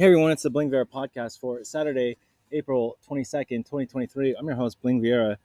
[0.00, 2.16] Hey everyone, it's the Bling Viera podcast for Saturday,
[2.52, 4.34] April 22nd, 2023.
[4.34, 5.36] I'm your host, Bling Viera.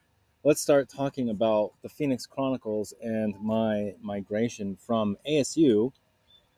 [0.45, 5.91] Let's start talking about the Phoenix Chronicles and my migration from ASU,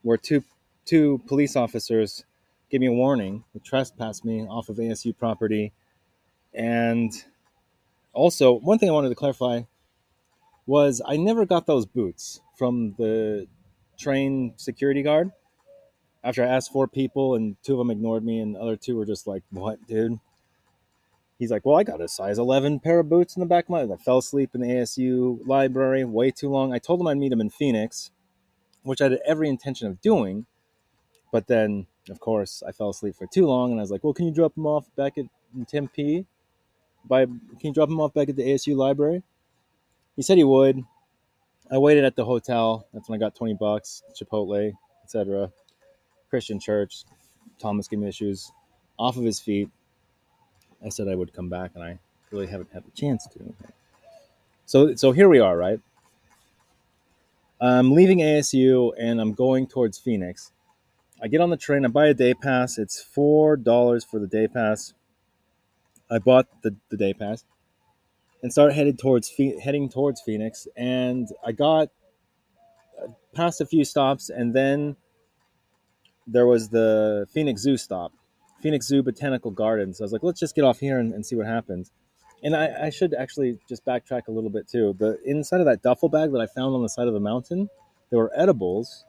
[0.03, 0.43] where two
[0.85, 2.23] two police officers
[2.69, 5.73] gave me a warning, they trespassed me off of ASU property.
[6.53, 7.11] And
[8.13, 9.61] also, one thing I wanted to clarify
[10.67, 13.47] was I never got those boots from the
[13.97, 15.31] train security guard
[16.23, 18.97] after I asked four people and two of them ignored me and the other two
[18.97, 20.19] were just like, "What, dude?"
[21.39, 23.69] He's like, "Well, I got a size 11 pair of boots in the back of
[23.69, 26.73] my." I fell asleep in the ASU library way too long.
[26.73, 28.11] I told him I'd meet him in Phoenix,
[28.83, 30.45] which I had every intention of doing,
[31.31, 34.13] but then, of course, I fell asleep for too long, and I was like, "Well,
[34.13, 35.25] can you drop him off back at
[35.67, 36.25] Tempe?
[37.05, 39.23] By can you drop him off back at the ASU library?"
[40.15, 40.83] He said he would.
[41.69, 42.87] I waited at the hotel.
[42.93, 44.73] That's when I got 20 bucks, Chipotle,
[45.03, 45.51] etc.
[46.29, 47.03] Christian church.
[47.59, 48.51] Thomas gave me shoes
[48.97, 49.69] off of his feet.
[50.85, 51.99] I said I would come back, and I
[52.31, 53.53] really haven't had the chance to.
[54.65, 55.79] So, so here we are, right?
[57.59, 60.51] I'm leaving ASU and I'm going towards Phoenix.
[61.21, 61.85] I get on the train.
[61.85, 62.77] I buy a day pass.
[62.77, 64.93] It's four dollars for the day pass.
[66.11, 67.43] I bought the, the day pass
[68.43, 69.31] and start headed towards
[69.63, 70.67] heading towards Phoenix.
[70.75, 71.89] And I got
[73.01, 74.95] uh, past a few stops, and then
[76.27, 78.11] there was the Phoenix Zoo stop,
[78.61, 79.97] Phoenix Zoo Botanical Gardens.
[79.97, 81.91] So I was like, let's just get off here and, and see what happens.
[82.43, 84.95] And I, I, should actually just backtrack a little bit too.
[84.99, 87.69] The inside of that duffel bag that I found on the side of the mountain,
[88.11, 89.05] there were edibles.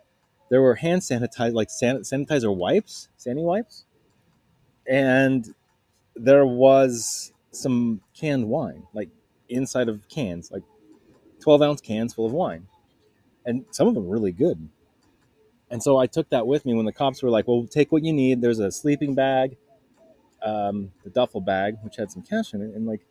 [0.50, 3.84] There were hand sanitizer, like san- sanitizer wipes, sandy wipes,
[4.86, 5.54] and
[6.16, 9.10] there was some canned wine, like
[9.50, 10.62] inside of cans, like
[11.38, 12.66] twelve ounce cans full of wine,
[13.44, 14.70] and some of them really good.
[15.70, 18.04] And so I took that with me when the cops were like, well, take what
[18.04, 18.40] you need.
[18.40, 19.56] There's a sleeping bag,
[20.42, 22.74] um, the duffel bag, which had some cash in it.
[22.74, 23.06] And like,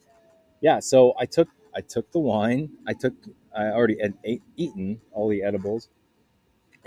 [0.62, 2.70] yeah, so I took, I took the wine.
[2.88, 3.14] I took,
[3.56, 5.90] I already had ate, eaten all the edibles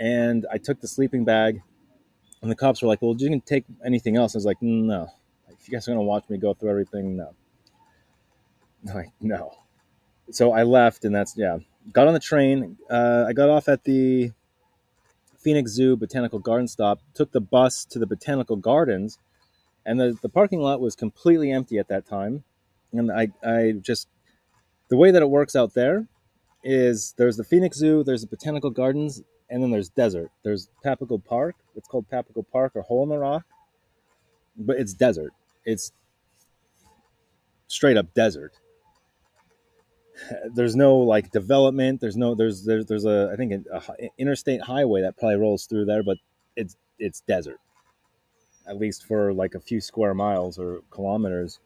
[0.01, 1.61] and I took the sleeping bag
[2.41, 4.35] and the cops were like, well, you can take anything else.
[4.35, 5.07] I was like, no,
[5.47, 7.33] if you guys are going to watch me go through everything, no.
[8.95, 9.53] Like, no.
[10.31, 11.59] So I left and that's, yeah,
[11.93, 12.77] got on the train.
[12.89, 14.31] Uh, I got off at the,
[15.41, 19.17] Phoenix Zoo Botanical Garden stop, took the bus to the Botanical Gardens,
[19.85, 22.43] and the, the parking lot was completely empty at that time.
[22.93, 24.07] And I, I just,
[24.89, 26.07] the way that it works out there
[26.63, 30.31] is there's the Phoenix Zoo, there's the Botanical Gardens, and then there's desert.
[30.43, 31.55] There's Papago Park.
[31.75, 33.45] It's called Papago Park or Hole in the Rock,
[34.57, 35.33] but it's desert.
[35.65, 35.91] It's
[37.67, 38.53] straight up desert
[40.53, 42.01] there's no like development.
[42.01, 45.65] There's no there's there's there's a I think a, a interstate highway that probably rolls
[45.65, 46.17] through there, but
[46.55, 47.59] it's it's desert.
[48.67, 51.59] At least for like a few square miles or kilometers.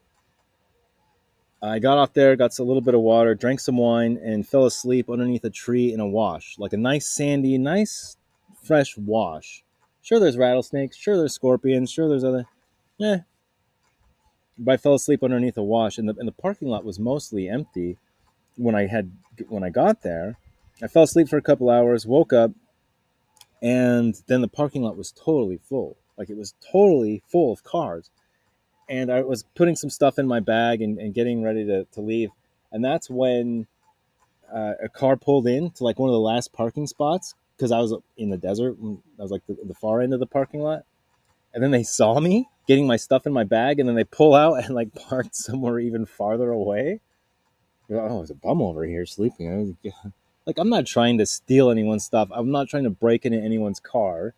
[1.61, 4.65] I got off there, got a little bit of water, drank some wine, and fell
[4.65, 8.17] asleep underneath a tree in a wash, like a nice sandy, nice
[8.63, 9.63] fresh wash.
[10.01, 10.95] Sure, there's rattlesnakes.
[10.95, 11.91] Sure, there's scorpions.
[11.91, 12.45] Sure, there's other.
[12.97, 13.19] Yeah.
[14.57, 17.49] But I fell asleep underneath a wash, and the, and the parking lot was mostly
[17.49, 17.97] empty
[18.55, 19.11] when I had
[19.47, 20.37] when I got there.
[20.81, 22.51] I fell asleep for a couple hours, woke up,
[23.61, 25.97] and then the parking lot was totally full.
[26.17, 28.09] Like it was totally full of cars.
[28.87, 32.01] And I was putting some stuff in my bag and, and getting ready to, to
[32.01, 32.29] leave.
[32.71, 33.67] And that's when
[34.53, 37.79] uh, a car pulled in to like one of the last parking spots because I
[37.79, 38.75] was in the desert.
[38.81, 40.83] I was like the, the far end of the parking lot.
[41.53, 44.35] And then they saw me getting my stuff in my bag and then they pull
[44.35, 46.99] out and like parked somewhere even farther away
[47.89, 49.77] oh, there's a bum over here sleeping.
[50.45, 52.29] Like, I'm not trying to steal anyone's stuff.
[52.31, 54.33] I'm not trying to break into anyone's car.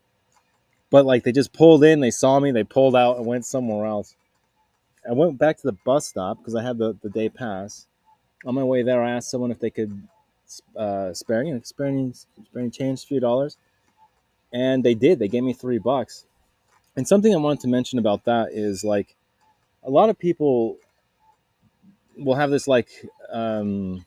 [0.90, 3.86] But like, they just pulled in, they saw me, they pulled out and went somewhere
[3.86, 4.16] else.
[5.08, 7.88] I went back to the bus stop because I had the, the day pass.
[8.46, 10.02] On my way there, I asked someone if they could
[10.76, 13.58] uh, spare, you know, spare any, spare any change, a few dollars.
[14.54, 15.20] And they did.
[15.20, 16.26] They gave me three bucks.
[16.96, 19.16] And something I wanted to mention about that is like,
[19.84, 20.78] a lot of people
[22.18, 22.90] will have this like
[23.32, 24.06] um,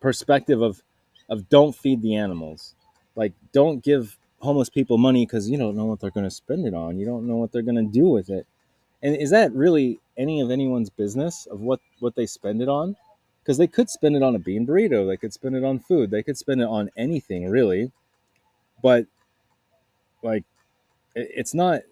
[0.00, 0.82] perspective of
[1.28, 2.74] of don't feed the animals,
[3.16, 6.66] like don't give homeless people money because you don't know what they're going to spend
[6.66, 6.98] it on.
[6.98, 8.46] You don't know what they're going to do with it.
[9.02, 12.96] And is that really any of anyone's business of what what they spend it on?
[13.42, 16.10] Because they could spend it on a bean burrito, they could spend it on food,
[16.10, 17.90] they could spend it on anything really.
[18.82, 19.06] But
[20.22, 20.44] like,
[21.14, 21.82] it's not.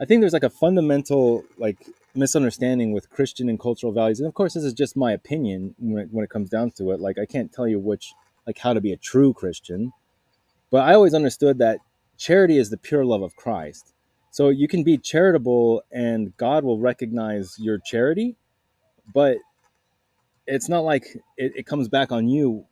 [0.00, 1.76] I think there's like a fundamental like
[2.14, 4.20] misunderstanding with Christian and cultural values.
[4.20, 6.90] And of course, this is just my opinion when it, when it comes down to
[6.90, 7.00] it.
[7.00, 8.12] Like, I can't tell you which,
[8.46, 9.92] like, how to be a true Christian.
[10.70, 11.80] But I always understood that
[12.16, 13.92] charity is the pure love of Christ.
[14.30, 18.36] So you can be charitable and God will recognize your charity,
[19.12, 19.38] but
[20.46, 21.04] it's not like
[21.36, 22.66] it, it comes back on you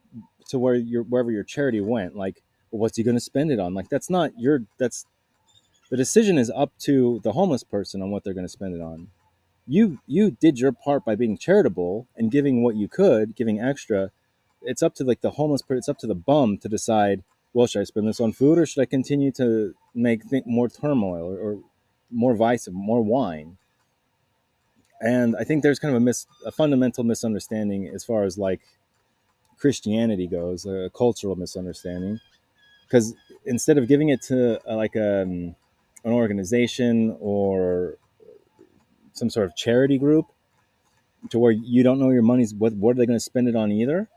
[0.50, 2.17] to where your wherever your charity went.
[2.17, 3.75] Like, what's he going to spend it on?
[3.75, 4.61] Like, that's not your.
[4.79, 5.05] That's
[5.91, 8.81] the decision is up to the homeless person on what they're going to spend it
[8.81, 9.08] on.
[9.69, 14.11] You you did your part by being charitable and giving what you could, giving extra.
[14.62, 15.79] It's up to like the homeless person.
[15.79, 17.23] It's up to the bum to decide.
[17.53, 21.25] Well, should I spend this on food or should I continue to make more turmoil
[21.25, 21.59] or, or
[22.11, 23.59] more vice, more wine?
[25.00, 28.61] And I think there's kind of a mis, a fundamental misunderstanding as far as like
[29.59, 32.20] Christianity goes, a cultural misunderstanding,
[32.82, 35.55] because instead of giving it to uh, like a, um,
[36.05, 37.97] an organization or
[39.19, 40.26] some sort of charity group,
[41.31, 43.56] to where you don't know your money's what what are they going to spend it
[43.56, 44.09] on either,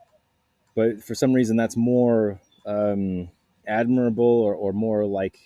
[0.75, 3.29] but for some reason that's more um,
[3.67, 5.39] admirable or, or more like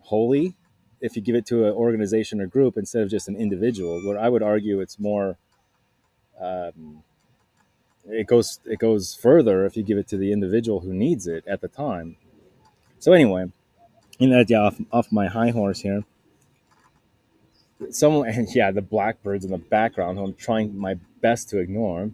[0.00, 0.56] holy
[1.00, 4.00] if you give it to an organization or group instead of just an individual.
[4.06, 5.36] Where I would argue it's more.
[6.40, 7.02] Um,
[8.06, 11.44] it goes it goes further if you give it to the individual who needs it
[11.46, 12.16] at the time.
[12.98, 13.52] So anyway,
[14.18, 16.04] in that yeah, off, off my high horse here.
[17.90, 22.10] Someone and yeah, the blackbirds in the background who I'm trying my best to ignore.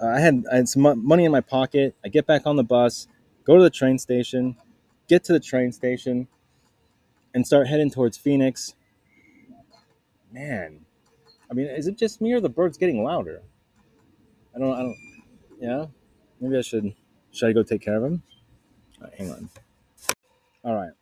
[0.00, 1.94] Uh, I had I had some money in my pocket.
[2.04, 3.06] I get back on the bus,
[3.44, 4.56] go to the train station,
[5.08, 6.28] get to the train station,
[7.34, 8.74] and start heading towards Phoenix.
[10.32, 10.86] Man,
[11.50, 13.42] I mean, is it just me or the birds getting louder?
[14.54, 14.72] I don't.
[14.72, 14.96] I don't.
[15.60, 15.86] Yeah.
[16.40, 16.94] Maybe I should.
[17.32, 18.22] Should I go take care of him?
[19.18, 19.50] Hang on.
[20.64, 20.92] All right.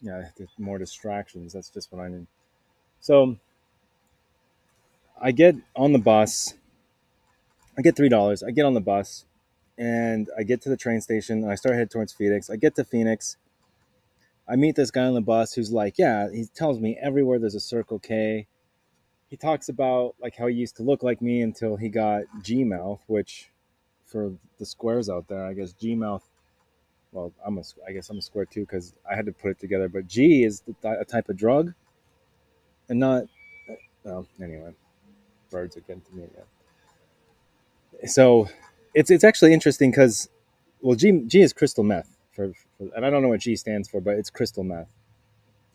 [0.00, 0.28] Yeah.
[0.58, 1.52] More distractions.
[1.52, 2.26] That's just what I need.
[3.00, 3.36] So
[5.20, 6.54] I get on the bus.
[7.76, 8.42] I get three dollars.
[8.42, 9.24] I get on the bus,
[9.76, 11.42] and I get to the train station.
[11.42, 12.50] And I start heading towards Phoenix.
[12.50, 13.36] I get to Phoenix.
[14.48, 17.54] I meet this guy on the bus who's like, yeah, he tells me everywhere there's
[17.54, 18.46] a Circle K
[19.28, 22.64] he talks about like how he used to look like me until he got G
[22.64, 23.50] mouth, which
[24.06, 26.24] for the squares out there, I guess G mouth.
[27.12, 29.60] Well, I'm a, I guess I'm a square too because I had to put it
[29.60, 29.88] together.
[29.88, 31.74] But G is the, a type of drug,
[32.88, 33.24] and not.
[34.04, 34.72] Well, anyway,
[35.50, 36.44] birds are getting to me again.
[38.08, 38.48] So,
[38.94, 40.28] it's it's actually interesting because,
[40.80, 43.88] well, G G is crystal meth for, for, and I don't know what G stands
[43.88, 44.88] for, but it's crystal meth.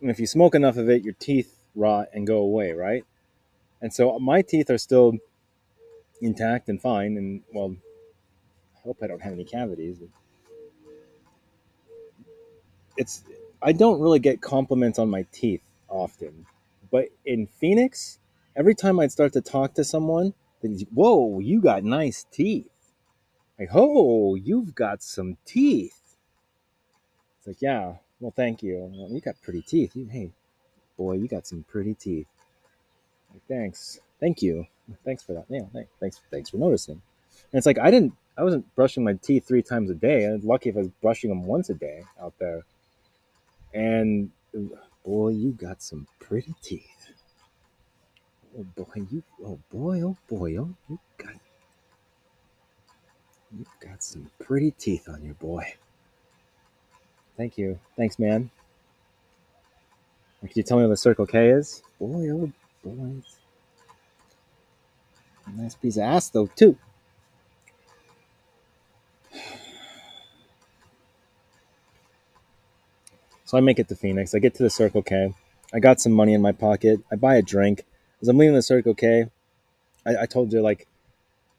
[0.02, 3.06] And if you smoke enough of it, your teeth rot and go away, right?
[3.82, 5.18] And so uh, my teeth are still
[6.22, 7.18] intact and fine.
[7.18, 7.76] And well,
[8.78, 9.98] I hope I don't have any cavities.
[12.98, 13.24] It's
[13.62, 16.46] I don't really get compliments on my teeth often,
[16.94, 18.20] but in Phoenix,
[18.56, 22.70] every time I'd start to talk to someone, they'd "Whoa, you got nice teeth!"
[23.58, 26.18] Like, "Oh, you've got some teeth."
[27.40, 28.92] It's like, "Yeah, well, thank you.
[29.10, 29.96] You got pretty teeth.
[29.96, 30.30] You, hey,
[30.96, 32.28] boy, you got some pretty teeth."
[33.34, 34.68] Like, thanks, thank you,
[35.04, 35.46] thanks for that.
[35.50, 35.66] Yeah,
[36.00, 37.02] thanks, thanks for noticing.
[37.52, 40.28] And it's like I didn't, I wasn't brushing my teeth three times a day.
[40.28, 42.62] I was lucky if I was brushing them once a day out there.
[43.74, 44.30] And
[45.04, 47.12] boy, you got some pretty teeth.
[48.58, 51.34] Oh boy, you, oh boy, oh boy, oh you got,
[53.58, 55.74] you got some pretty teeth on you, boy.
[57.36, 58.52] Thank you, thanks, man.
[60.42, 61.82] Can you tell me what the Circle K is?
[62.00, 62.52] Boy, oh
[62.84, 63.14] boy.
[65.56, 66.78] Nice piece of ass though too.
[73.54, 74.34] So I make it to Phoenix.
[74.34, 75.36] I get to the Circle K.
[75.72, 77.02] I got some money in my pocket.
[77.12, 77.86] I buy a drink.
[78.20, 79.28] As I'm leaving the Circle K,
[80.08, 80.88] I, I told you like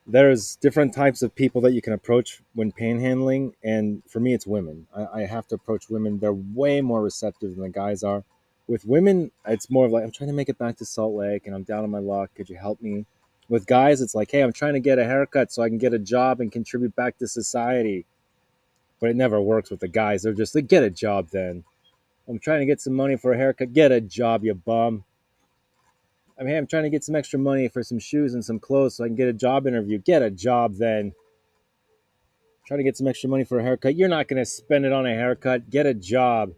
[0.04, 4.44] there's different types of people that you can approach when panhandling, and for me, it's
[4.44, 4.88] women.
[4.92, 6.18] I, I have to approach women.
[6.18, 8.24] They're way more receptive than the guys are
[8.66, 11.46] with women, it's more of like I'm trying to make it back to Salt Lake
[11.46, 12.30] and I'm down on my luck.
[12.34, 13.06] Could you help me?
[13.48, 15.94] With guys, it's like, hey, I'm trying to get a haircut so I can get
[15.94, 18.04] a job and contribute back to society.
[19.00, 20.22] But it never works with the guys.
[20.22, 21.62] They're just like, get a job then.
[22.28, 23.72] I'm trying to get some money for a haircut.
[23.72, 25.04] Get a job, you bum.
[26.38, 28.96] I mean, I'm trying to get some extra money for some shoes and some clothes
[28.96, 29.98] so I can get a job interview.
[29.98, 31.12] Get a job then.
[32.66, 33.94] Trying to get some extra money for a haircut.
[33.94, 35.70] You're not going to spend it on a haircut.
[35.70, 36.52] Get a job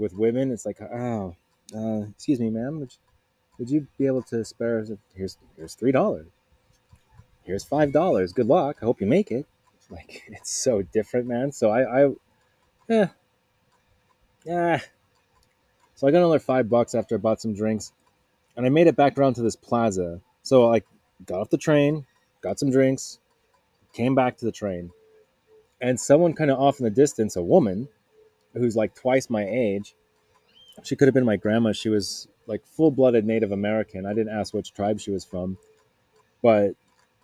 [0.00, 1.36] with women, it's like, oh,
[1.76, 2.98] uh, excuse me, ma'am, would you,
[3.58, 4.84] would you be able to spare?
[5.14, 6.26] Here's here's three dollars.
[7.42, 8.32] Here's five dollars.
[8.32, 8.78] Good luck.
[8.80, 9.46] I hope you make it.
[9.90, 11.52] Like it's so different, man.
[11.52, 12.10] So I, I,
[12.88, 13.08] yeah,
[14.44, 14.80] yeah.
[15.94, 17.92] So I got another five bucks after I bought some drinks,
[18.56, 20.20] and I made it back around to this plaza.
[20.42, 20.82] So I
[21.26, 22.06] got off the train,
[22.40, 23.18] got some drinks,
[23.92, 24.90] came back to the train,
[25.80, 27.88] and someone kind of off in the distance, a woman,
[28.54, 29.94] who's like twice my age,
[30.82, 31.72] she could have been my grandma.
[31.72, 34.06] She was like full blooded Native American.
[34.06, 35.58] I didn't ask which tribe she was from,
[36.42, 36.72] but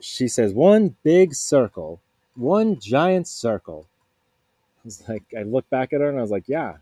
[0.01, 2.01] she says one big circle,
[2.35, 3.87] one giant circle.
[4.79, 6.75] I was like, I looked back at her and I was like, yeah,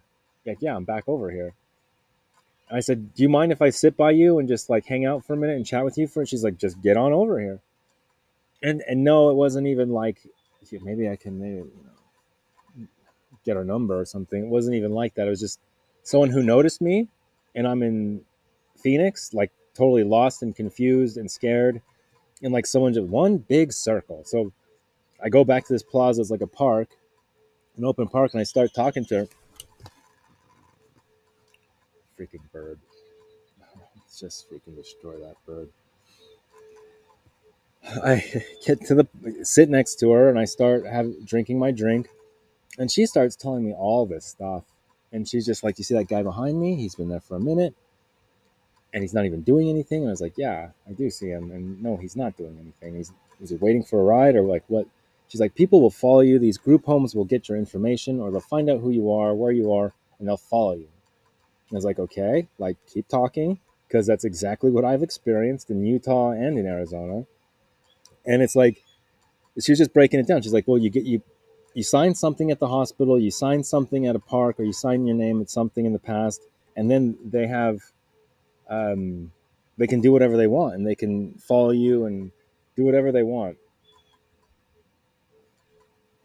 [0.47, 1.55] like yeah, I'm back over here.
[2.71, 5.25] I said, do you mind if I sit by you and just like hang out
[5.25, 6.25] for a minute and chat with you for?
[6.25, 7.61] She's like, just get on over here.
[8.63, 10.19] And and no, it wasn't even like
[10.83, 12.87] maybe I can maybe you know
[13.45, 14.45] get her number or something.
[14.45, 15.27] It wasn't even like that.
[15.27, 15.61] It was just
[16.03, 17.09] someone who noticed me,
[17.55, 18.23] and I'm in
[18.77, 21.83] Phoenix, like totally lost and confused and scared,
[22.43, 24.23] and like someone just one big circle.
[24.25, 24.53] So
[25.23, 26.23] I go back to this plaza.
[26.23, 26.89] It's like a park,
[27.77, 29.29] an open park, and I start talking to her.
[32.19, 32.79] Freaking bird!
[33.97, 35.71] Let's just freaking destroy that bird.
[38.05, 39.07] I get to the
[39.43, 42.09] sit next to her and I start have drinking my drink,
[42.79, 44.65] and she starts telling me all this stuff,
[45.13, 46.77] and she's just like, "You see that guy behind me?
[46.77, 47.75] He's been there for a minute,
[48.93, 51.51] and he's not even doing anything." And I was like, "Yeah, I do see him,
[51.51, 52.97] and no, he's not doing anything.
[52.97, 54.87] He's is he waiting for a ride or like what?"
[55.29, 56.39] She's like, "People will follow you.
[56.39, 59.53] These group homes will get your information, or they'll find out who you are, where
[59.53, 60.89] you are, and they'll follow you."
[61.73, 66.31] I was like, "Okay, like keep talking." Because that's exactly what I've experienced in Utah
[66.31, 67.27] and in Arizona
[68.27, 68.83] and it's like
[69.61, 70.43] she was just breaking it down.
[70.43, 71.23] She's like, well, you get you
[71.75, 75.07] you sign something at the hospital, you sign something at a park, or you sign
[75.07, 76.43] your name at something in the past,
[76.77, 77.81] and then they have
[78.69, 79.33] um,
[79.79, 82.33] they can do whatever they want, and they can follow you and
[82.77, 83.59] do whatever they want.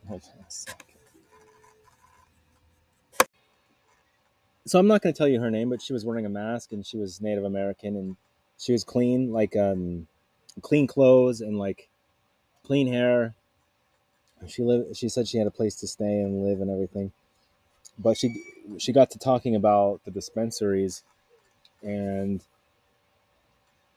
[0.07, 0.85] Hold on a second.
[4.69, 6.71] So I'm not going to tell you her name, but she was wearing a mask
[6.73, 8.17] and she was Native American and
[8.59, 10.07] she was clean, like um,
[10.61, 11.89] clean clothes and like
[12.63, 13.33] clean hair.
[14.47, 14.95] She lived.
[14.95, 17.11] She said she had a place to stay and live and everything.
[17.97, 18.43] But she
[18.77, 21.03] she got to talking about the dispensaries,
[21.81, 22.41] and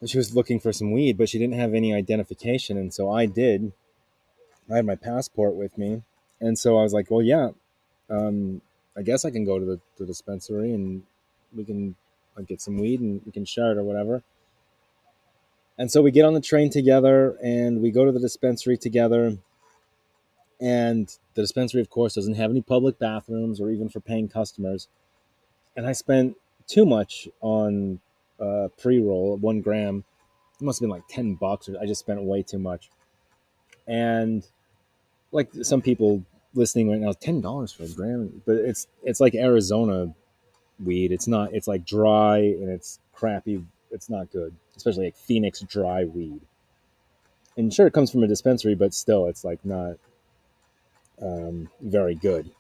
[0.07, 3.27] she was looking for some weed, but she didn't have any identification, and so I
[3.27, 3.73] did.
[4.71, 6.03] I had my passport with me,
[6.41, 7.51] and so I was like, "Well, yeah,
[8.11, 8.63] um,
[8.97, 11.03] I guess I can go to the, the dispensary and
[11.55, 11.95] we can
[12.37, 14.23] like, get some weed and we can share it or whatever."
[15.79, 19.39] And so we get on the train together and we go to the dispensary together.
[20.61, 24.87] And the dispensary, of course, doesn't have any public bathrooms or even for paying customers.
[25.77, 26.37] And I spent
[26.69, 28.01] too much on
[28.39, 30.05] uh, pre roll, one gram.
[30.61, 32.91] It must have been like 10 bucks, or I just spent way too much.
[33.89, 34.47] And
[35.33, 36.23] like some people
[36.55, 40.15] listening right now, $10 for a gram, but it's it's like Arizona
[40.83, 41.13] weed.
[41.13, 43.65] It's not, it's like dry and it's crappy.
[43.91, 46.41] It's not good especially like Phoenix dry weed.
[47.57, 49.97] And sure, it comes from a dispensary, but still, it's like not
[51.21, 52.51] um, very good.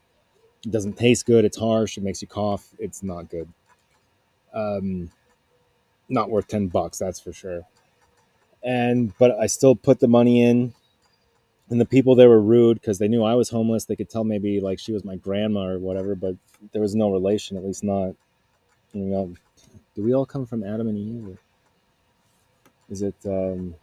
[0.65, 1.45] It doesn't taste good.
[1.45, 1.97] It's harsh.
[1.97, 2.69] It makes you cough.
[2.79, 3.49] It's not good.
[4.53, 5.11] Um,
[6.09, 7.63] not worth ten bucks, that's for sure.
[8.63, 10.75] And but I still put the money in,
[11.73, 13.87] and the people there were rude because they knew I was homeless.
[13.87, 16.37] They could tell maybe like she was my grandma or whatever, but
[16.73, 18.15] there was no relation, at least not.
[18.93, 19.35] You know,
[19.97, 21.39] do we all come from Adam and Eve?
[22.91, 23.75] Is it um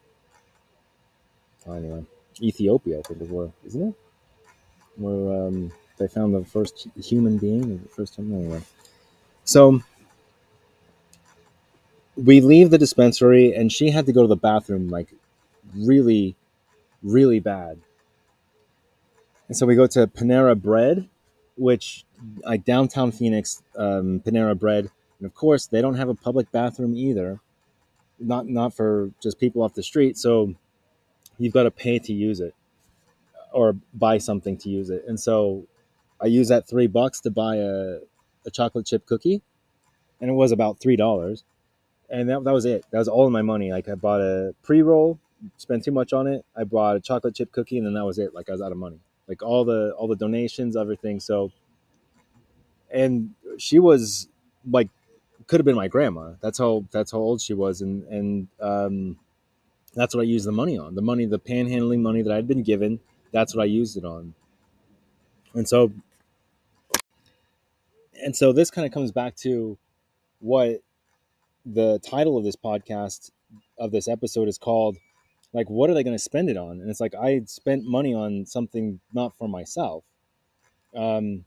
[1.68, 2.06] oh, anyway,
[2.40, 3.96] Ethiopia, I think is where isn't it?
[4.98, 8.62] Where um they found the first human being, the first time anyway.
[9.46, 9.82] So
[12.16, 15.12] we leave the dispensary and she had to go to the bathroom like
[15.76, 16.36] really,
[17.04, 17.80] really bad.
[19.48, 21.10] And so we go to Panera Bread,
[21.56, 22.06] which
[22.44, 26.96] like downtown Phoenix, um, Panera Bread, and of course they don't have a public bathroom
[26.96, 27.40] either
[28.20, 30.18] not not for just people off the street.
[30.18, 30.54] So
[31.38, 32.54] you've got to pay to use it
[33.52, 35.04] or buy something to use it.
[35.08, 35.66] And so
[36.22, 38.00] I used that three bucks to buy a,
[38.46, 39.42] a chocolate chip cookie,
[40.20, 41.44] and it was about three dollars.
[42.12, 42.86] And that, that was it.
[42.92, 43.72] That was all of my money.
[43.72, 45.20] Like I bought a pre roll,
[45.58, 46.46] spent too much on it.
[46.56, 48.34] I bought a chocolate chip cookie, and then that was it.
[48.34, 49.00] Like I was out of money.
[49.28, 51.20] Like all the all the donations, everything.
[51.20, 51.52] So,
[52.92, 54.28] and she was
[54.70, 54.90] like
[55.48, 56.34] could have been my grandma.
[56.42, 59.18] That's how that's how old she was, and and um,
[59.94, 60.96] that's what I used the money on.
[60.96, 63.00] The money, the panhandling money that I'd been given,
[63.32, 64.34] that's what I used it on.
[65.56, 65.92] And so,
[68.24, 69.78] and so this kind of comes back to
[70.40, 70.82] what
[71.66, 73.32] the title of this podcast
[73.78, 74.98] of this episode is called
[75.54, 78.14] like what are they going to spend it on and it's like i spent money
[78.14, 80.04] on something not for myself
[80.96, 81.46] um,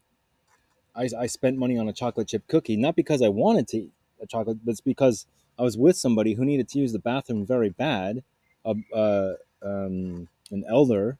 [0.94, 3.92] I, I spent money on a chocolate chip cookie, not because I wanted to eat
[4.20, 5.26] a chocolate, but it's because
[5.58, 8.22] I was with somebody who needed to use the bathroom very bad,
[8.64, 11.18] uh, uh, um, an elder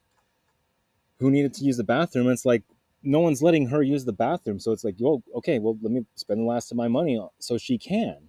[1.18, 2.26] who needed to use the bathroom.
[2.26, 2.62] And it's like,
[3.02, 4.60] no one's letting her use the bathroom.
[4.60, 7.58] So it's like, well, okay, well, let me spend the last of my money so
[7.58, 8.28] she can.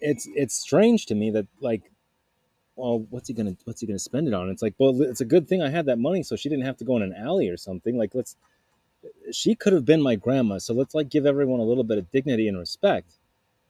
[0.00, 1.90] It's it's strange to me that like,
[2.76, 4.50] well, what's he gonna what's he gonna spend it on?
[4.50, 6.76] It's like, well, it's a good thing I had that money so she didn't have
[6.78, 7.96] to go in an alley or something.
[7.96, 8.36] Like, let's.
[9.32, 12.10] She could have been my grandma, so let's like give everyone a little bit of
[12.10, 13.18] dignity and respect.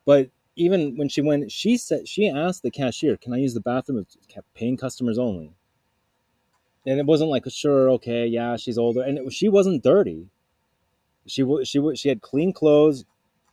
[0.04, 3.60] But even when she went, she said she asked the cashier, "Can I use the
[3.60, 4.06] bathroom?"
[4.54, 5.54] Paying customers only
[6.86, 10.28] and it wasn't like sure okay yeah she's older and it, she wasn't dirty
[11.26, 13.04] she she she had clean clothes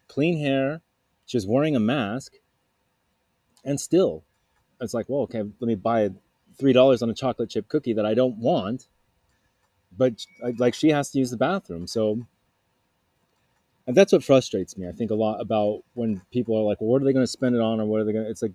[0.07, 0.81] clean hair
[1.25, 2.33] she was wearing a mask
[3.63, 4.23] and still
[4.81, 6.09] it's like well okay let me buy
[6.59, 8.87] three dollars on a chocolate chip cookie that i don't want
[9.97, 10.25] but
[10.57, 11.87] like she has to use the bathroom.
[11.87, 12.25] So
[13.87, 16.89] and that's what frustrates me i think a lot about when people are like well,
[16.89, 18.41] what are they going to spend it on or what are they going to it's
[18.41, 18.53] like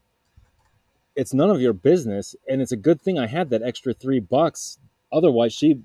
[1.16, 4.20] it's none of your business and it's a good thing i had that extra three
[4.20, 4.78] bucks
[5.12, 5.80] otherwise she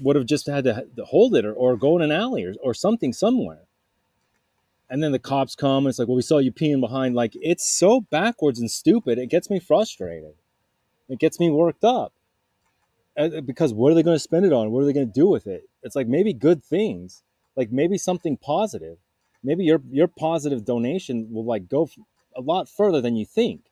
[0.00, 2.72] would have just had to hold it or, or go in an alley or, or
[2.72, 3.62] something somewhere
[4.94, 7.32] and then the cops come and it's like well we saw you peeing behind like
[7.40, 10.34] it's so backwards and stupid it gets me frustrated
[11.08, 12.12] it gets me worked up
[13.18, 15.20] uh, because what are they going to spend it on what are they going to
[15.20, 17.24] do with it it's like maybe good things
[17.56, 18.98] like maybe something positive
[19.42, 21.90] maybe your your positive donation will like go
[22.36, 23.62] a lot further than you think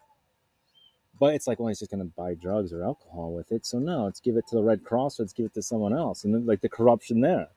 [1.21, 3.65] but it's like, well, he's just going to buy drugs or alcohol with it.
[3.65, 6.25] So no, let's give it to the Red Cross let's give it to someone else.
[6.25, 7.51] And then, like the corruption there,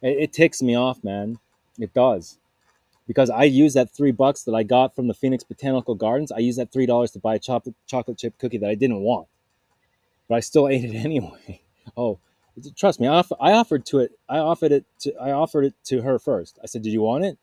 [0.00, 1.38] it, it ticks me off, man.
[1.78, 2.38] It does.
[3.10, 6.30] Because I use that three bucks that I got from the Phoenix Botanical Gardens.
[6.30, 9.00] I use that three dollars to buy a chocolate chocolate chip cookie that I didn't
[9.00, 9.26] want,
[10.28, 11.62] but I still ate it anyway.
[11.96, 12.20] oh,
[12.76, 14.12] trust me, I, off- I offered to it.
[14.28, 15.14] I offered it to.
[15.16, 16.60] I offered it to her first.
[16.62, 17.36] I said, "Did you want it?"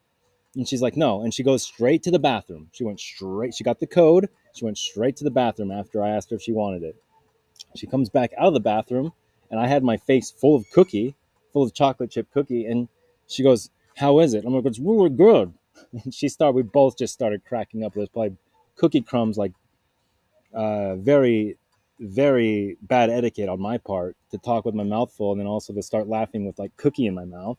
[0.55, 1.21] And she's like, no.
[1.21, 2.69] And she goes straight to the bathroom.
[2.73, 4.29] She went straight, she got the code.
[4.55, 6.95] She went straight to the bathroom after I asked her if she wanted it.
[7.75, 9.13] She comes back out of the bathroom,
[9.51, 11.15] and I had my face full of cookie,
[11.53, 12.65] full of chocolate chip cookie.
[12.65, 12.87] And
[13.27, 14.45] she goes, How is it?
[14.45, 15.53] I'm like, It's really good.
[16.03, 17.93] And she started, we both just started cracking up.
[17.93, 18.35] There's probably
[18.77, 19.53] cookie crumbs, like
[20.53, 21.57] uh, very,
[21.99, 25.73] very bad etiquette on my part to talk with my mouth full and then also
[25.73, 27.57] to start laughing with like cookie in my mouth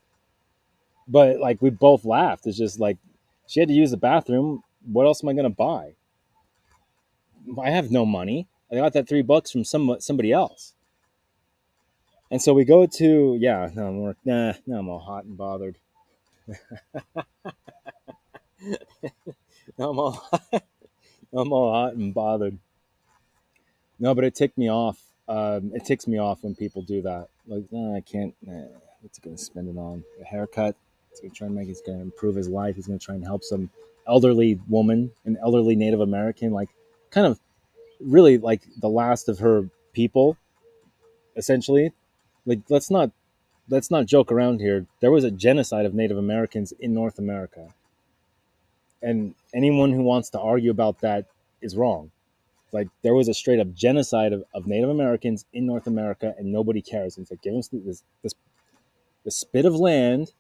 [1.09, 2.47] but like we both laughed.
[2.47, 2.99] It's just like
[3.47, 4.63] she had to use the bathroom.
[4.85, 5.95] What else am I gonna buy?
[7.61, 8.47] I have no money.
[8.71, 10.75] I got that three bucks from some somebody else.
[12.31, 15.79] And so we go to yeah, no more nah, no, I'm all hot and bothered.
[19.79, 20.29] I'm all
[21.33, 22.59] I'm all hot and bothered.
[23.99, 25.01] No, but it ticked me off.
[25.29, 27.29] Um, it ticks me off when people do that.
[27.47, 28.35] Like, I can't.
[28.43, 28.67] Nah,
[29.03, 30.05] what's he gonna spend it on?
[30.21, 30.77] A haircut?
[31.11, 31.69] He's to try and make.
[31.69, 32.77] He's to improve his life.
[32.77, 33.71] He's going to try and help some
[34.07, 36.71] elderly woman, an elderly Native American, like
[37.11, 37.39] kind of
[38.01, 40.37] really like the last of her people,
[41.37, 41.93] essentially.
[42.47, 43.11] Like let's not
[43.69, 44.87] let's not joke around here.
[45.01, 47.69] There was a genocide of Native Americans in North America,
[49.03, 51.27] and anyone who wants to argue about that
[51.61, 52.11] is wrong.
[52.73, 56.53] Like there was a straight up genocide of, of Native Americans in North America, and
[56.53, 57.19] nobody cares.
[57.19, 58.35] It's like give us this this
[59.25, 60.33] this spit of land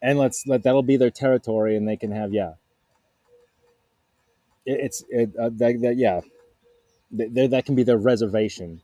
[0.00, 2.54] and let's let that'll be their territory, and they can have yeah.
[4.64, 6.20] It, it's it, uh, that, that yeah,
[7.10, 8.82] they, that can be their reservation,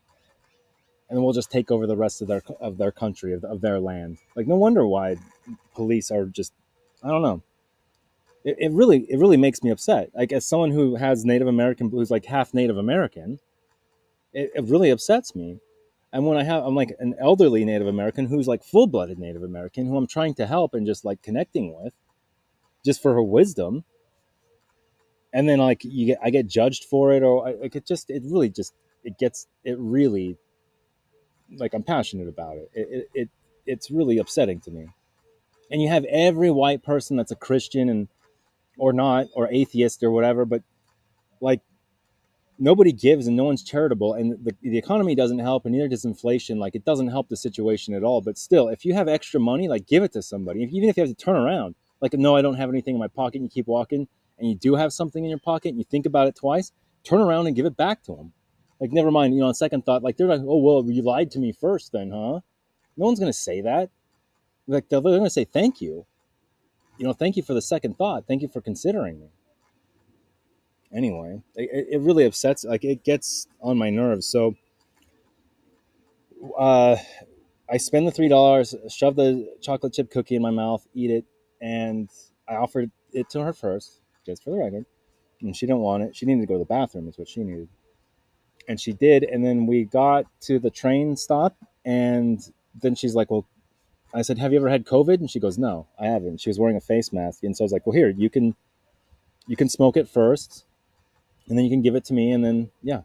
[1.09, 3.79] and we'll just take over the rest of their of their country of, of their
[3.79, 4.17] land.
[4.35, 5.17] Like no wonder why
[5.73, 6.53] police are just
[7.03, 7.43] I don't know.
[8.43, 10.11] It, it really it really makes me upset.
[10.15, 13.39] Like as someone who has Native American who's like half Native American,
[14.33, 15.59] it, it really upsets me
[16.15, 19.43] and when I have, I'm like an elderly Native American who's like full blooded Native
[19.43, 21.93] American who I'm trying to help and just like connecting with
[22.85, 23.83] just for her wisdom.
[25.33, 28.23] And then like you get, I get judged for it or like it just, it
[28.23, 30.37] really just, it gets, it really,
[31.57, 32.71] like I'm passionate about it.
[32.73, 33.29] It, it, it
[33.65, 34.87] it's really upsetting to me.
[35.71, 38.07] And you have every white person that's a Christian and,
[38.77, 40.61] or not, or atheist or whatever, but
[41.41, 41.61] like
[42.59, 46.05] nobody gives and no one's charitable and the, the economy doesn't help and neither does
[46.05, 49.39] inflation like it doesn't help the situation at all but still if you have extra
[49.39, 52.13] money like give it to somebody if, even if you have to turn around like
[52.13, 54.07] no i don't have anything in my pocket and you keep walking
[54.39, 56.71] and you do have something in your pocket and you think about it twice
[57.03, 58.31] turn around and give it back to them
[58.79, 61.31] like never mind you know on second thought like they're like oh well you lied
[61.31, 62.39] to me first then huh
[62.97, 63.89] no one's going to say that
[64.67, 66.05] like they're, going to say thank you
[66.97, 69.27] you know thank you for the second thought thank you for considering me
[70.95, 71.41] anyway.
[71.55, 74.27] It, it really upsets, like it gets on my nerves.
[74.27, 74.55] So,
[76.57, 76.97] uh,
[77.69, 81.25] I spend the three dollars, shove the chocolate chip cookie in my mouth, eat it,
[81.61, 82.09] and
[82.47, 84.85] I offered it to her first, just for the record,
[85.41, 86.15] and she didn't want it.
[86.15, 87.69] She needed to go to the bathroom, is what she needed,
[88.67, 89.23] and she did.
[89.23, 92.39] And then we got to the train stop, and
[92.81, 93.45] then she's like, well,
[94.13, 95.19] I said, have you ever had COVID?
[95.19, 96.39] And she goes, no, I haven't.
[96.39, 98.55] She was wearing a face mask, and so I was like, well, here, you can,
[99.47, 100.65] you can smoke it first,
[101.47, 103.01] and then you can give it to me, and then yeah,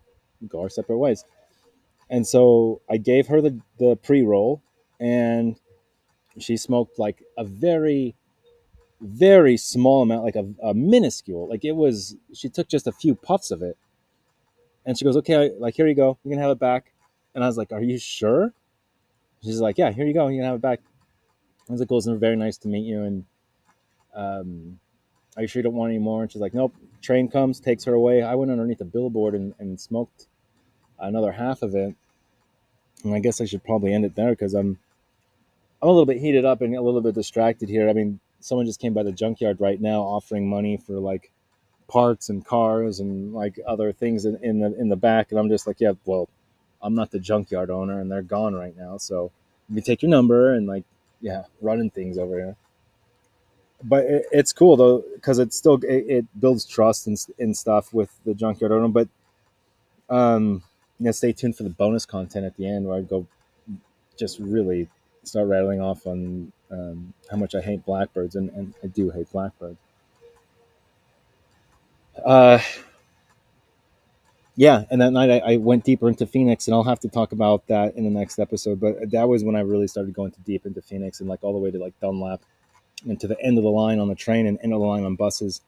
[0.49, 1.25] go our separate ways.
[2.09, 4.63] And so I gave her the the pre roll,
[4.99, 5.57] and
[6.39, 8.15] she smoked like a very
[9.01, 13.15] very small amount like a, a, minuscule like it was she took just a few
[13.15, 13.79] puffs of it
[14.87, 16.19] and she goes okay like here you go.
[16.25, 16.93] You can have it back.
[17.35, 18.53] And i was like are you sure?
[19.43, 20.29] She's like yeah here you go.
[20.29, 20.81] You can have it back.
[21.69, 23.25] I was like well it's very nice to meet you and
[24.15, 24.79] um
[25.37, 26.23] are you sure you don't want any more?
[26.23, 26.75] And she's like nope.
[27.03, 28.23] Train comes takes her away.
[28.23, 30.27] I went underneath a billboard and, and smoked
[30.99, 31.95] another half of it.
[33.05, 34.79] And i guess i should probably end it there because i'm
[35.83, 37.89] I'm a little bit heated up and a little bit distracted here.
[37.89, 41.33] I mean, someone just came by the junkyard right now offering money for like
[41.91, 45.49] parts and cars and like other things in, in the in the back, and I'm
[45.49, 46.29] just like, yeah, well,
[46.81, 48.97] I'm not the junkyard owner, and they're gone right now.
[48.97, 49.33] So
[49.69, 50.85] let me take your number and like,
[51.21, 52.57] yeah, running things over here.
[53.83, 57.93] But it, it's cool though because it still it, it, builds trust and, and stuff
[57.93, 58.89] with the junkyard owner.
[58.89, 59.09] But
[60.09, 60.63] um,
[61.01, 63.27] yeah, stay tuned for the bonus content at the end where I go
[64.17, 64.89] just really
[65.25, 69.33] start rattling off on um, how much I hate blackbirds, and, and I do hate
[69.33, 69.79] blackbirds.
[72.17, 72.59] Uh,
[74.57, 77.33] yeah, and that night I, I, went deeper into Phoenix, and I'll have to talk
[77.33, 78.81] about that in the next episode.
[78.81, 81.53] But that was when I really started going to deep into Phoenix and like all
[81.53, 82.43] the way to like Dunlap
[83.09, 85.05] and to the end of the line on the train and end of the line
[85.05, 85.63] on buses,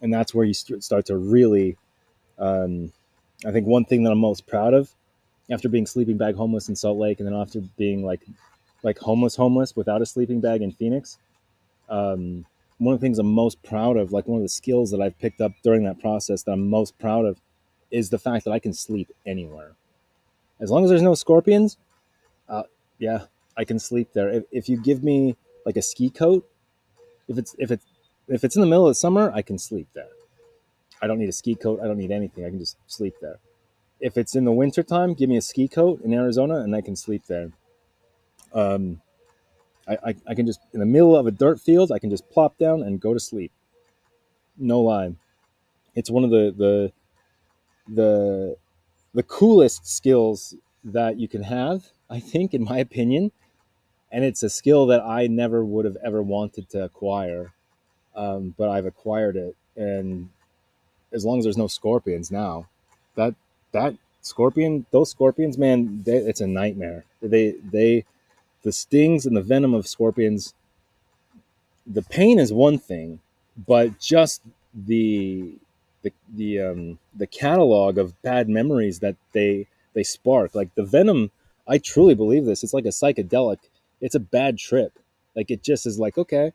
[0.00, 1.76] and that's where you st- start to really.
[2.38, 2.92] Um,
[3.44, 4.90] I think one thing that I'm most proud of
[5.50, 8.22] after being sleeping bag homeless in Salt Lake, and then after being like
[8.82, 11.18] like homeless, homeless without a sleeping bag in Phoenix.
[11.88, 12.46] Um,
[12.82, 15.18] one of the things I'm most proud of, like one of the skills that I've
[15.18, 17.40] picked up during that process that I'm most proud of,
[17.90, 19.72] is the fact that I can sleep anywhere.
[20.60, 21.76] As long as there's no scorpions,
[22.48, 22.64] uh,
[22.98, 24.28] yeah, I can sleep there.
[24.30, 26.48] If, if you give me like a ski coat,
[27.28, 27.84] if it's if it's
[28.28, 30.08] if it's in the middle of summer, I can sleep there.
[31.00, 31.80] I don't need a ski coat.
[31.82, 32.44] I don't need anything.
[32.44, 33.38] I can just sleep there.
[34.00, 36.96] If it's in the wintertime, give me a ski coat in Arizona and I can
[36.96, 37.50] sleep there.
[38.52, 39.00] Um,
[39.88, 42.28] I, I, I can just in the middle of a dirt field, I can just
[42.30, 43.52] plop down and go to sleep.
[44.58, 45.14] No lie,
[45.94, 46.92] it's one of the the
[47.92, 48.56] the
[49.14, 51.84] the coolest skills that you can have.
[52.08, 53.32] I think, in my opinion,
[54.10, 57.52] and it's a skill that I never would have ever wanted to acquire,
[58.14, 59.56] um, but I've acquired it.
[59.76, 60.28] And
[61.12, 62.68] as long as there's no scorpions now,
[63.14, 63.34] that
[63.72, 67.04] that scorpion, those scorpions, man, they, it's a nightmare.
[67.22, 68.04] They they
[68.62, 70.54] the stings and the venom of scorpions
[71.86, 73.20] the pain is one thing
[73.66, 74.42] but just
[74.74, 75.52] the
[76.02, 80.54] the the um the catalog of bad memories that they they spark.
[80.54, 81.30] Like the venom
[81.68, 82.64] i truly believe this.
[82.64, 83.58] It's like a psychedelic.
[84.00, 84.98] It's a bad trip.
[85.36, 86.52] Like it just is like okay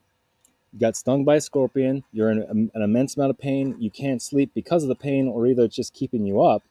[0.73, 2.03] you got stung by a scorpion.
[2.11, 3.75] You're in an immense amount of pain.
[3.79, 6.63] You can't sleep because of the pain or either it's just keeping you up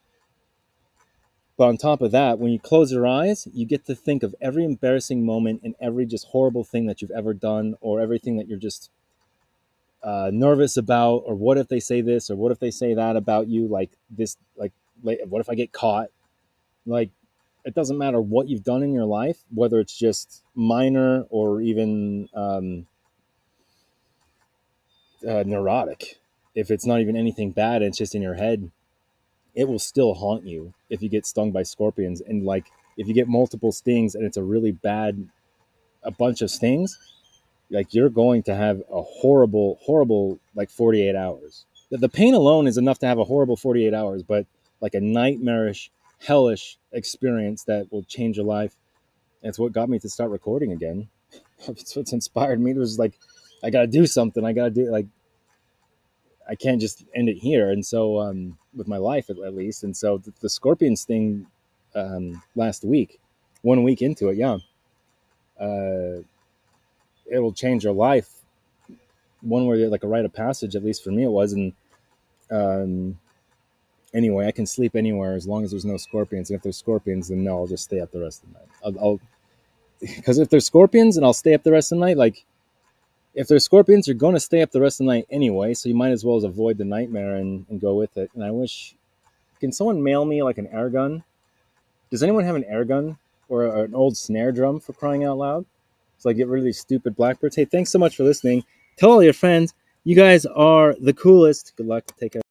[1.57, 4.35] but on top of that, when you close your eyes, you get to think of
[4.41, 8.47] every embarrassing moment and every just horrible thing that you've ever done, or everything that
[8.47, 8.91] you're just
[10.03, 13.17] uh, nervous about, or what if they say this, or what if they say that
[13.17, 16.09] about you, like this, like, like what if I get caught?
[16.85, 17.11] Like,
[17.65, 22.29] it doesn't matter what you've done in your life, whether it's just minor or even
[22.35, 22.87] um,
[25.27, 26.19] uh, neurotic.
[26.55, 28.71] If it's not even anything bad, it's just in your head
[29.57, 32.21] it will still haunt you if you get stung by scorpions.
[32.21, 32.67] And like
[32.97, 35.29] if you get multiple stings and it's a really bad
[36.03, 36.97] a bunch of stings
[37.71, 41.65] like you're going to have a horrible horrible like 48 hours.
[41.91, 44.47] The pain alone is enough to have a horrible 48 hours but
[44.81, 45.91] like a nightmarish
[46.21, 48.77] hellish experience that will change your life.
[49.43, 51.09] It's what got me to start recording again.
[51.69, 52.73] It's what's inspired me.
[52.73, 53.15] It was like
[53.65, 54.45] i gotta do something.
[54.45, 55.07] I gotta do like
[56.49, 57.71] I can't just end it here.
[57.71, 59.85] And so, um, with my life at, at, least.
[59.85, 61.47] And so, the, the scorpions thing
[61.95, 63.21] um, last week,
[63.63, 64.59] one week into it, yeah,
[65.61, 66.23] uh,
[67.31, 68.31] it will change your life.
[69.41, 71.53] One where like a rite of passage, at least for me, it was.
[71.53, 71.73] And
[72.51, 73.19] um,
[74.15, 76.51] anyway, I can sleep anywhere as long as there's no scorpions.
[76.51, 78.99] And if there's scorpions, then no, I'll just stay up the rest of the night.
[79.01, 79.21] I'll
[80.01, 82.45] because if there's scorpions and I'll stay up the rest of the night, like
[83.37, 85.91] if they're scorpions, you're going to stay up the rest of the night anyway, so
[85.91, 88.31] you might as well as avoid the nightmare and, and go with it.
[88.35, 88.97] And I wish,
[89.61, 91.23] can someone mail me like an air gun?
[92.11, 93.19] Does anyone have an air gun
[93.51, 95.67] or an old snare drum for crying out loud?
[96.17, 97.57] So I get rid of these stupid blackbirds.
[97.57, 98.65] Hey, thanks so much for listening.
[98.97, 99.75] Tell all your friends.
[100.05, 101.75] You guys are the coolest.
[101.77, 102.05] Good luck.
[102.19, 102.43] Take care.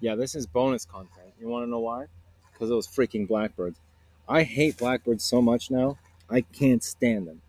[0.00, 1.34] Yeah, this is bonus content.
[1.38, 2.06] You want to know why?
[2.52, 3.78] Because those freaking blackbirds.
[4.26, 7.42] I hate blackbirds so much now I can't stand them.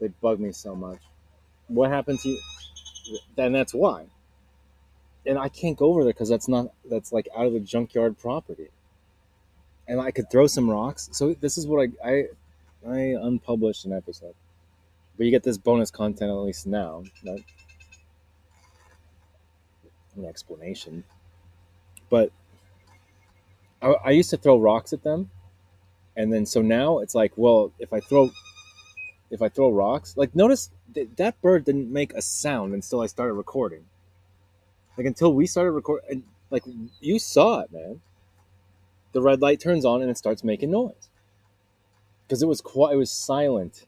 [0.00, 1.00] They bug me so much.
[1.68, 2.40] What happened to you?
[3.36, 4.06] Then that's why.
[5.26, 8.18] And I can't go over there because that's not that's like out of the junkyard
[8.18, 8.68] property.
[9.86, 11.08] And I could throw some rocks.
[11.12, 12.24] So this is what I I,
[12.88, 14.34] I unpublished an episode,
[15.16, 17.04] but you get this bonus content at least now.
[17.26, 17.44] Right?
[20.16, 21.04] An explanation,
[22.10, 22.32] but
[23.80, 25.30] I, I used to throw rocks at them,
[26.16, 28.30] and then so now it's like, well, if I throw
[29.30, 33.06] if I throw rocks, like notice that that bird didn't make a sound until I
[33.06, 33.84] started recording.
[34.96, 36.64] Like until we started recording, and like
[37.00, 38.00] you saw it, man.
[39.12, 41.08] The red light turns on and it starts making noise
[42.26, 42.94] because it was quiet.
[42.94, 43.86] It was silent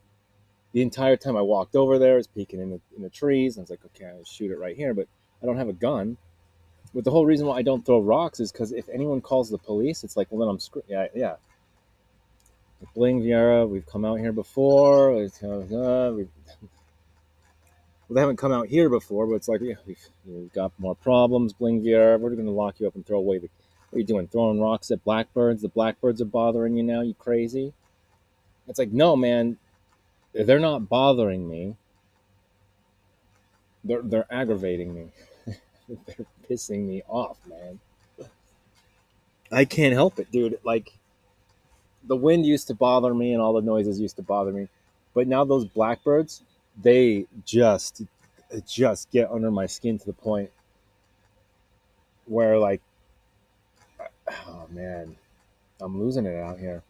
[0.73, 1.37] the entire time.
[1.37, 3.71] I walked over there, I was peeking in the in the trees, and I was
[3.71, 5.09] like, okay, I'll shoot it right here, but
[5.43, 6.17] I don't have a gun.
[6.95, 9.59] But the whole reason why I don't throw rocks is because if anyone calls the
[9.59, 10.85] police, it's like, well, then I'm screwed.
[10.89, 11.37] Yeah, yeah.
[12.95, 15.11] Bling Viera, we've come out here before.
[15.13, 15.31] Uh, we've,
[16.11, 16.29] well,
[18.09, 21.53] they haven't come out here before, but it's like, yeah, we've, we've got more problems.
[21.53, 23.49] Bling Viera, we're going to lock you up and throw away the.
[23.91, 24.29] What are you doing?
[24.29, 25.63] Throwing rocks at blackbirds?
[25.63, 27.73] The blackbirds are bothering you now, you crazy?
[28.69, 29.57] It's like, no, man,
[30.33, 31.75] they're not bothering me.
[33.83, 35.09] They're, they're aggravating me.
[35.89, 37.81] they're pissing me off, man.
[39.51, 40.61] I can't help it, dude.
[40.63, 40.93] Like,
[42.05, 44.69] the wind used to bother me and all the noises used to bother me.
[45.15, 46.43] But now those blackbirds,
[46.81, 48.03] they just
[48.67, 50.51] just get under my skin to the point
[52.27, 52.81] where like
[54.31, 55.17] oh man,
[55.81, 56.83] I'm losing it out here.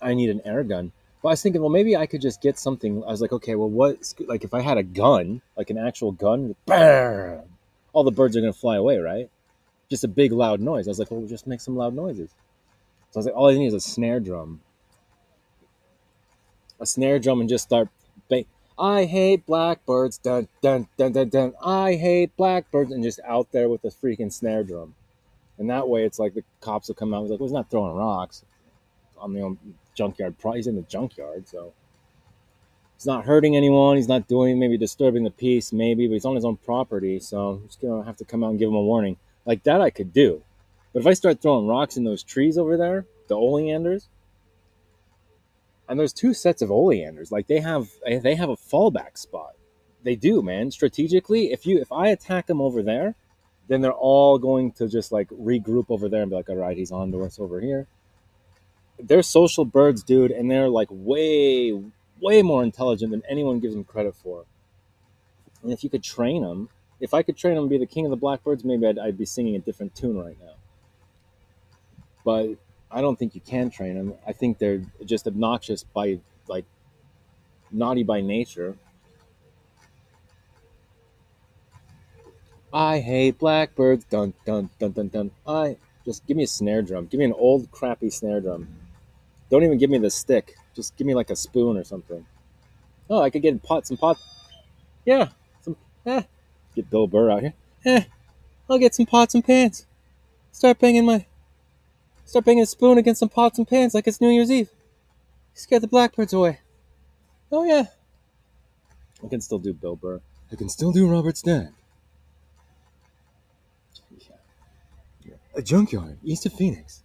[0.00, 0.92] I need an air gun.
[1.22, 3.02] But I was thinking, well, maybe I could just get something.
[3.04, 4.14] I was like, okay, well, what?
[4.20, 7.42] Like, if I had a gun, like an actual gun, bam,
[7.92, 9.30] all the birds are gonna fly away, right?
[9.88, 10.86] Just a big loud noise.
[10.86, 12.30] I was like, well, we'll just make some loud noises.
[13.16, 14.60] So I was like, all I need is a snare drum.
[16.78, 17.88] A snare drum and just start.
[18.28, 18.44] Ba-
[18.78, 20.18] I hate blackbirds.
[20.18, 21.54] Dun dun dun dun dun.
[21.64, 24.96] I hate blackbirds, and just out there with a freaking snare drum.
[25.56, 27.22] And that way, it's like the cops will come out.
[27.22, 28.44] and like, well, he's not throwing rocks
[29.16, 29.56] on the own
[29.94, 30.34] junkyard.
[30.54, 31.72] He's in the junkyard, so
[32.98, 33.96] he's not hurting anyone.
[33.96, 37.18] He's not doing maybe disturbing the peace, maybe, but he's on his own property.
[37.20, 39.16] So I'm just gonna have to come out and give him a warning.
[39.46, 40.42] Like that, I could do.
[40.96, 44.08] But if I start throwing rocks in those trees over there, the oleanders,
[45.86, 49.56] and there's two sets of oleanders, like they have they have a fallback spot.
[50.04, 50.70] They do, man.
[50.70, 53.14] Strategically, if you if I attack them over there,
[53.68, 56.78] then they're all going to just like regroup over there and be like, all right,
[56.78, 57.86] he's on to us over here.
[58.98, 61.78] They're social birds, dude, and they're like way,
[62.22, 64.46] way more intelligent than anyone gives them credit for.
[65.62, 68.06] And if you could train them, if I could train them to be the king
[68.06, 70.54] of the blackbirds, maybe I'd, I'd be singing a different tune right now
[72.26, 72.48] but
[72.90, 74.14] I don't think you can train them.
[74.26, 76.64] I think they're just obnoxious by like
[77.70, 78.76] naughty by nature.
[82.72, 84.04] I hate blackbirds.
[84.06, 85.30] Dun dun dun dun dun.
[85.46, 87.06] I just give me a snare drum.
[87.06, 88.66] Give me an old crappy snare drum.
[89.48, 90.56] Don't even give me the stick.
[90.74, 92.26] Just give me like a spoon or something.
[93.08, 94.20] Oh, I could get pots and pots.
[95.04, 95.28] Yeah,
[95.60, 95.76] some.
[96.04, 96.22] Eh,
[96.74, 97.54] get Bill Burr out here.
[97.84, 98.02] Eh,
[98.68, 99.86] I'll get some pots and pans.
[100.50, 101.24] Start banging my
[102.26, 104.68] Start banging a spoon against some pots and pans like it's New Year's Eve.
[105.54, 106.58] You scared the blackbirds away.
[107.52, 107.84] Oh, yeah.
[109.24, 110.20] I can still do Bill Burr.
[110.50, 111.68] I can still do Robert Stack.
[115.54, 117.02] A junkyard east of Phoenix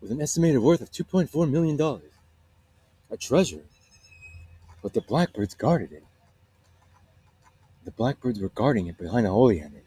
[0.00, 1.80] with an estimated worth of $2.4 million.
[3.10, 3.62] A treasure.
[4.82, 6.02] But the blackbirds guarded it.
[7.84, 9.84] The blackbirds were guarding it behind a the oleanders.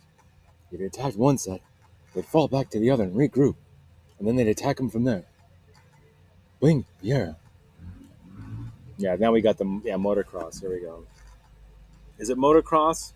[0.71, 1.61] If it attacked one set,
[2.13, 3.55] they'd fall back to the other and regroup
[4.19, 5.23] and then they'd attack him from there.
[6.59, 7.33] Wing, yeah.
[8.97, 10.61] Yeah, now we got the yeah motocross.
[10.61, 11.05] Here we go.
[12.17, 13.13] Is it motocross?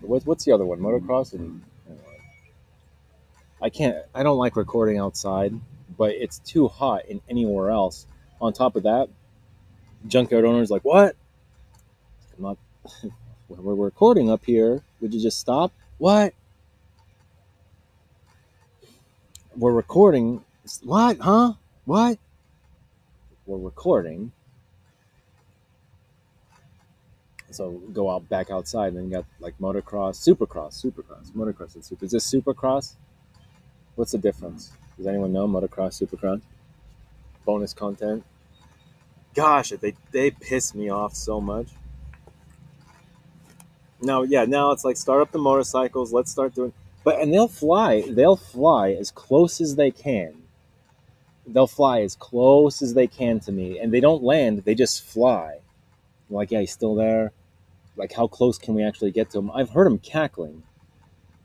[0.00, 0.78] What, what's the other one?
[0.78, 1.62] Motocross and
[3.60, 3.96] I can't.
[4.14, 5.52] I don't like recording outside,
[5.96, 8.06] but it's too hot in anywhere else.
[8.40, 9.08] On top of that,
[10.06, 11.16] junkyard owners like what?
[12.36, 12.58] I'm not.
[13.48, 14.82] We're recording up here.
[15.00, 15.72] Would you just stop?
[15.96, 16.34] What?
[19.58, 20.44] We're recording.
[20.84, 21.18] What?
[21.18, 21.54] Huh?
[21.84, 22.18] What?
[23.44, 24.30] We're recording.
[27.50, 31.84] So go out back outside, and then you got like motocross, supercross, supercross, motocross, and
[31.84, 32.04] super.
[32.04, 32.94] Is this supercross?
[33.96, 34.72] What's the difference?
[34.96, 36.40] Does anyone know motocross, supercross?
[37.44, 38.24] Bonus content.
[39.34, 41.68] Gosh, they they piss me off so much.
[44.00, 46.12] Now, yeah, now it's like start up the motorcycles.
[46.12, 46.72] Let's start doing
[47.08, 50.34] but and they'll fly they'll fly as close as they can
[51.52, 55.04] they'll fly as close as they can to me, and they don't land; they just
[55.04, 55.58] fly.
[56.28, 57.32] I'm like, yeah, he's still there.
[57.96, 59.50] Like, how close can we actually get to him?
[59.50, 60.62] I've heard him cackling.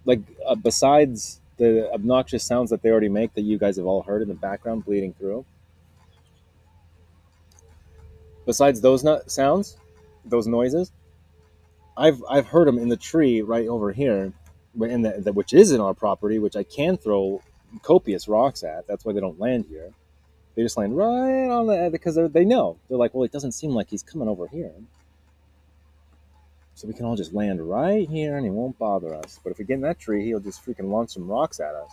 [0.06, 4.04] Like, uh, besides the obnoxious sounds that they already make that you guys have all
[4.04, 5.46] heard in the background bleeding through.
[8.46, 9.78] Besides those sounds,
[10.26, 10.92] those noises,
[11.96, 14.34] I've I've heard them in the tree right over here,
[14.76, 17.42] which is in our property, which I can throw
[17.82, 18.88] copious rocks at.
[18.88, 19.92] That's why they don't land here.
[20.56, 23.72] They just land right on the because they know they're like, well, it doesn't seem
[23.72, 24.74] like he's coming over here,
[26.76, 29.40] so we can all just land right here and he won't bother us.
[29.44, 31.92] But if we get in that tree, he'll just freaking launch some rocks at us.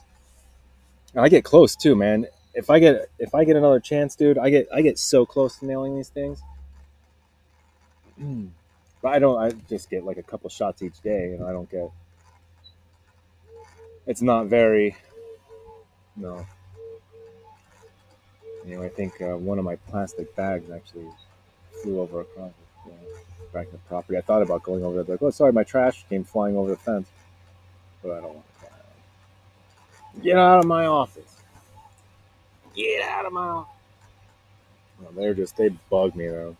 [1.15, 2.27] And I get close too, man.
[2.55, 5.59] If I get if I get another chance, dude, I get I get so close
[5.59, 6.43] to nailing these things.
[9.03, 9.39] But I don't.
[9.39, 11.91] I just get like a couple shots each day, and I don't get.
[14.11, 14.97] It's not very.
[16.17, 16.45] No.
[18.67, 21.07] Anyway, I think uh, one of my plastic bags actually
[21.81, 22.51] flew over across
[22.85, 22.97] the, uh,
[23.53, 24.19] back the property.
[24.19, 26.77] I thought about going over there, like, oh, sorry, my trash came flying over the
[26.77, 27.07] fence,
[28.03, 28.47] but I don't want
[30.15, 30.21] to.
[30.23, 31.37] Get out of my office.
[32.75, 33.77] Get out of my office.
[35.15, 36.57] They're just they bug me though.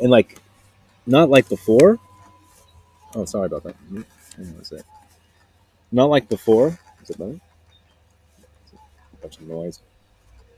[0.00, 0.36] and like
[1.06, 2.00] not like before.
[3.14, 3.76] Oh, sorry about that.
[3.90, 4.04] Hang
[4.54, 4.84] on a sec.
[5.92, 6.78] Not like before.
[7.02, 7.40] Is it better?
[8.72, 9.80] A bunch of noise,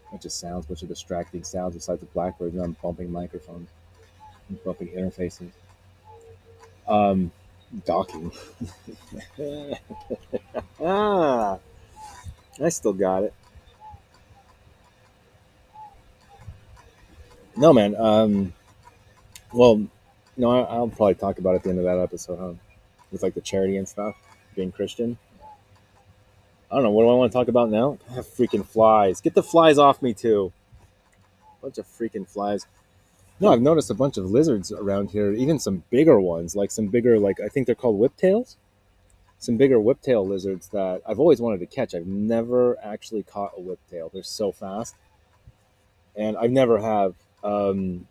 [0.09, 2.55] a bunch of sounds, a bunch of distracting sounds besides the Blackbird.
[2.57, 3.69] I'm bumping microphones,
[4.65, 5.51] bumping interfaces.
[6.87, 7.33] Um,
[7.87, 8.31] docking.
[10.81, 11.59] ah,
[12.62, 13.35] I still got it.
[17.57, 17.95] No, man.
[17.97, 18.53] Um,
[19.53, 19.87] well,
[20.37, 22.53] no, I- will probably talk about it at the end of that episode, huh?
[23.11, 24.16] With like the charity and stuff,
[24.55, 25.18] being Christian.
[26.71, 26.90] I don't know.
[26.90, 27.99] What do I want to talk about now?
[28.11, 29.21] Ah, freaking flies.
[29.21, 30.53] Get the flies off me, too.
[31.61, 32.66] Bunch of freaking flies.
[33.40, 36.87] No, I've noticed a bunch of lizards around here, even some bigger ones, like some
[36.87, 38.57] bigger, like I think they're called whiptails.
[39.38, 41.95] Some bigger whiptail lizards that I've always wanted to catch.
[41.95, 44.11] I've never actually caught a whiptail.
[44.12, 44.95] They're so fast.
[46.16, 47.14] And I never have.
[47.45, 48.07] Um,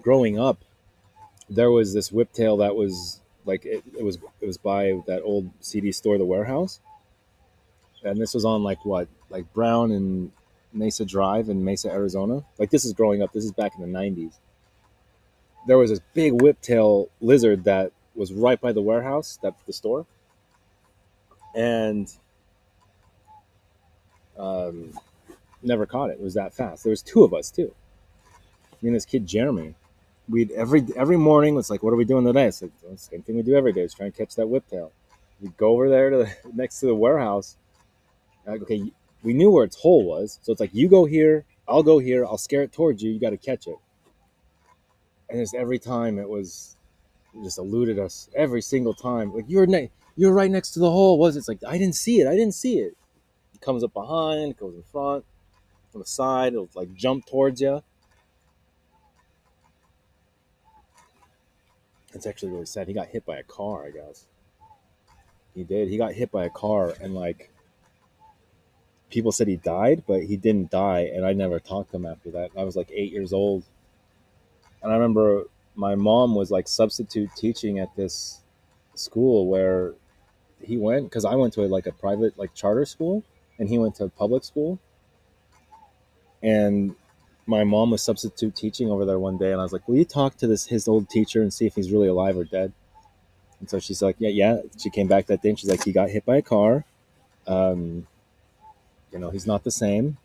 [0.00, 0.63] growing up,
[1.54, 5.50] there was this whiptail that was like it, it was it was by that old
[5.60, 6.80] CD store, the warehouse,
[8.02, 10.32] and this was on like what like Brown and
[10.72, 12.44] Mesa Drive in Mesa, Arizona.
[12.58, 13.32] Like this is growing up.
[13.32, 14.34] This is back in the '90s.
[15.66, 20.06] There was this big whiptail lizard that was right by the warehouse, that the store,
[21.54, 22.12] and
[24.38, 24.92] um,
[25.62, 26.14] never caught it.
[26.14, 26.84] It was that fast.
[26.84, 27.74] There was two of us too.
[28.82, 29.74] Me and this kid Jeremy
[30.28, 32.46] we'd every every morning it's like, what are we doing today?
[32.46, 33.82] It's like same thing we do every day.
[33.82, 34.90] Is trying to catch that whiptail.
[35.40, 37.56] We'd go over there to the, next to the warehouse.
[38.46, 41.82] Like, okay, we knew where its hole was, so it's like you go here, I'll
[41.82, 43.10] go here, I'll scare it towards you.
[43.10, 43.76] You got to catch it.
[45.30, 46.76] And just every time it was
[47.42, 49.34] just eluded us every single time.
[49.34, 51.18] Like you're ne- you're right next to the hole.
[51.18, 51.40] Was it?
[51.40, 52.28] it's like I didn't see it.
[52.28, 52.96] I didn't see it.
[53.54, 55.24] It comes up behind, it goes in front,
[55.94, 56.52] on the side.
[56.52, 57.82] It'll like jump towards you
[62.14, 62.86] It's actually really sad.
[62.86, 64.26] He got hit by a car, I guess.
[65.54, 65.88] He did.
[65.88, 67.50] He got hit by a car, and like
[69.10, 71.10] people said he died, but he didn't die.
[71.14, 72.50] And I never talked to him after that.
[72.56, 73.64] I was like eight years old,
[74.82, 78.40] and I remember my mom was like substitute teaching at this
[78.94, 79.94] school where
[80.62, 83.24] he went because I went to a, like a private like charter school,
[83.58, 84.78] and he went to public school.
[86.42, 86.94] And
[87.46, 90.04] my mom was substitute teaching over there one day, and I was like, "Will you
[90.04, 92.72] talk to this his old teacher and see if he's really alive or dead?"
[93.60, 95.92] And so she's like, "Yeah, yeah." She came back that day, and she's like, "He
[95.92, 96.84] got hit by a car.
[97.46, 98.06] Um,
[99.12, 100.16] you know, he's not the same."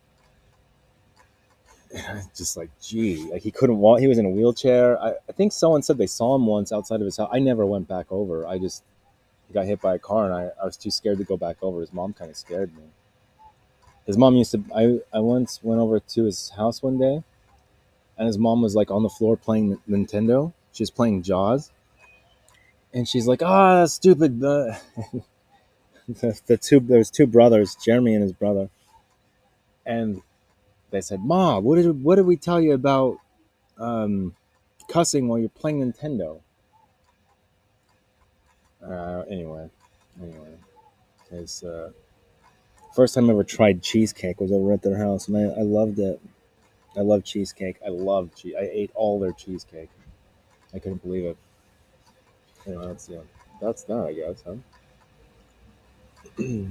[2.38, 3.99] just like, gee, like he couldn't walk.
[3.99, 5.01] He was in a wheelchair.
[5.01, 7.29] I, I think someone said they saw him once outside of his house.
[7.32, 8.45] I never went back over.
[8.45, 8.84] I just
[9.53, 11.82] got hit by a car, and I, I was too scared to go back over.
[11.82, 12.84] His mom kind of scared me
[14.06, 17.24] his mom used to I, I once went over to his house one day
[18.18, 20.54] and his mom was like on the floor playing nintendo.
[20.74, 21.72] She's playing jaws.
[22.93, 24.43] And she's like ah oh, stupid.
[26.10, 28.72] The, the two there was two brothers jeremy and his brother.
[29.86, 30.24] And
[30.89, 33.20] they said mom what did what did we tell you about
[33.78, 34.36] um,
[34.88, 36.41] cussing while you're playing nintendo?
[38.84, 39.70] Uh, anyway
[40.20, 40.56] anyway.
[41.24, 41.91] Because uh,
[42.94, 46.00] First time I ever tried cheesecake was over at their house, and I, I loved
[46.00, 46.20] it.
[46.98, 47.78] I love cheesecake.
[47.86, 48.56] I love cheese.
[48.60, 49.90] I ate all their cheesecake.
[50.74, 51.38] I couldn't believe it.
[52.66, 53.20] Anyway, that's yeah,
[53.62, 54.06] that's that.
[54.08, 54.56] I guess, huh?